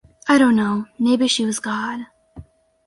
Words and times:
I 0.27 0.39
don't 0.39 0.55
know, 0.55 0.87
maybe 0.97 1.27
she 1.27 1.45
was 1.45 1.59
God. 1.59 2.07